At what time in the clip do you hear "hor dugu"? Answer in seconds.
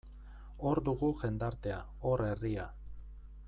0.69-1.11